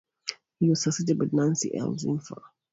He 0.59 0.67
was 0.67 0.81
succeeded 0.81 1.19
by 1.19 1.27
Nancy 1.31 1.75
L. 1.77 1.93
Zimpher. 1.93 2.41